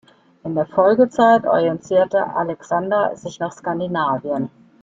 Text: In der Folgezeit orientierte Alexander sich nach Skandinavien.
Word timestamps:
In 0.43 0.55
der 0.55 0.65
Folgezeit 0.65 1.45
orientierte 1.45 2.25
Alexander 2.35 3.15
sich 3.15 3.37
nach 3.39 3.51
Skandinavien. 3.51 4.49